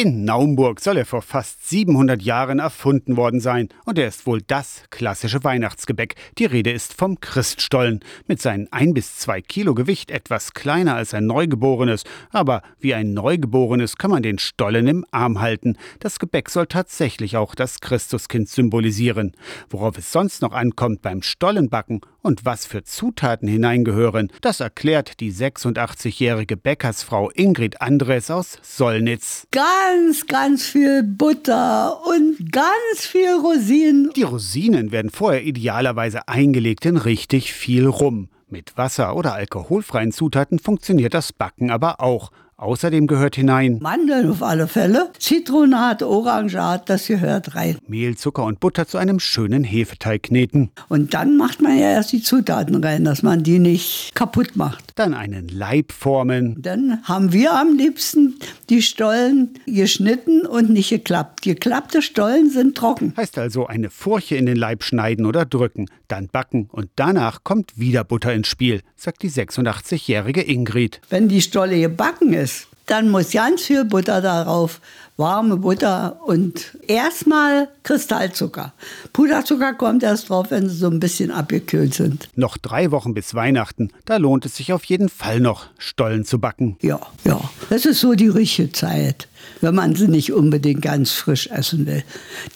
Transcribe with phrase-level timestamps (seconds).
[0.00, 4.40] In Naumburg soll er vor fast 700 Jahren erfunden worden sein und er ist wohl
[4.40, 6.14] das klassische Weihnachtsgebäck.
[6.38, 7.98] Die Rede ist vom Christstollen.
[8.28, 13.12] Mit seinen ein bis zwei Kilo Gewicht etwas kleiner als ein Neugeborenes, aber wie ein
[13.12, 15.76] Neugeborenes kann man den Stollen im Arm halten.
[15.98, 19.32] Das Gebäck soll tatsächlich auch das Christuskind symbolisieren.
[19.68, 25.32] Worauf es sonst noch ankommt beim Stollenbacken und was für Zutaten hineingehören, das erklärt die
[25.32, 29.46] 86-jährige Bäckersfrau Ingrid Andres aus Sollnitz.
[29.50, 34.10] Ganz, ganz viel Butter und ganz viel Rosinen.
[34.16, 38.28] Die Rosinen werden vorher idealerweise eingelegt in richtig viel Rum.
[38.50, 42.30] Mit Wasser oder alkoholfreien Zutaten funktioniert das Backen aber auch.
[42.60, 47.78] Außerdem gehört hinein Mandeln auf alle Fälle, Zitronat, Orangeat, das gehört rein.
[47.86, 50.72] Mehl, Zucker und Butter zu einem schönen Hefeteig kneten.
[50.88, 54.92] Und dann macht man ja erst die Zutaten rein, dass man die nicht kaputt macht.
[54.96, 56.60] Dann einen Leib formen.
[56.60, 58.34] Dann haben wir am liebsten
[58.70, 61.42] die Stollen geschnitten und nicht geklappt.
[61.42, 63.14] Geklappte Stollen sind trocken.
[63.16, 67.78] Heißt also eine Furche in den Leib schneiden oder drücken, dann backen und danach kommt
[67.78, 71.00] wieder Butter ins Spiel, sagt die 86-jährige Ingrid.
[71.08, 72.47] Wenn die Stolle gebacken ist,
[72.88, 74.80] dann muss ganz viel Butter darauf,
[75.16, 78.72] warme Butter und erstmal Kristallzucker.
[79.12, 82.28] Puderzucker kommt erst drauf, wenn sie so ein bisschen abgekühlt sind.
[82.36, 86.38] Noch drei Wochen bis Weihnachten, da lohnt es sich auf jeden Fall noch, Stollen zu
[86.38, 86.76] backen.
[86.80, 89.28] Ja, ja, das ist so die richtige Zeit,
[89.60, 92.04] wenn man sie nicht unbedingt ganz frisch essen will.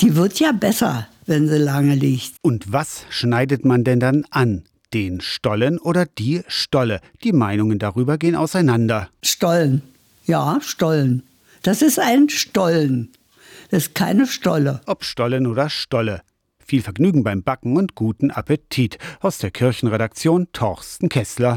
[0.00, 2.34] Die wird ja besser, wenn sie lange liegt.
[2.42, 4.62] Und was schneidet man denn dann an?
[4.94, 7.00] Den Stollen oder die Stolle?
[7.24, 9.08] Die Meinungen darüber gehen auseinander.
[9.22, 9.82] Stollen.
[10.24, 11.24] Ja, Stollen.
[11.62, 13.12] Das ist ein Stollen.
[13.70, 14.80] Das ist keine Stolle.
[14.86, 16.22] Ob Stollen oder Stolle.
[16.64, 18.98] Viel Vergnügen beim Backen und guten Appetit.
[19.20, 21.50] Aus der Kirchenredaktion Torsten Kessler.